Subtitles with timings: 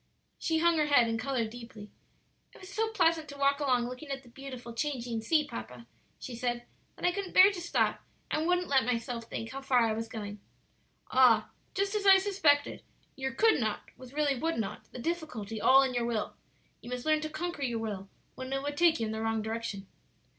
[0.39, 1.91] She hung her head and colored deeply.
[2.55, 5.85] "It was so pleasant to walk along looking at the beautiful, changing sea, papa,"
[6.17, 8.01] she said, "that I couldn't bear to stop,
[8.31, 10.41] and wouldn't let myself think how far I was going."
[11.11, 12.81] "Ah, just as I suspected;
[13.15, 16.33] your could not was really would not; the difficulty all in your will.
[16.81, 19.43] You must learn to conquer your will when it would take you in the wrong
[19.43, 19.85] direction.